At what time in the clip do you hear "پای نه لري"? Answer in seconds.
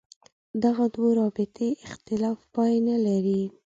2.53-3.41